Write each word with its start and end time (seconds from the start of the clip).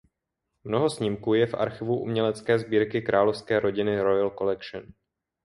Mnoho 0.63 0.89
snímků 0.89 1.33
je 1.33 1.47
v 1.47 1.53
archivu 1.53 1.99
umělecké 1.99 2.59
sbírky 2.59 3.01
královské 3.01 3.59
rodiny 3.59 4.01
Royal 4.01 4.29
Collection. 4.29 4.93